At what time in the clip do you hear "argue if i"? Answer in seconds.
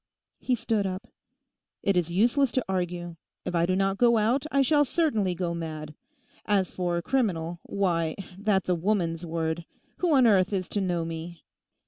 2.67-3.67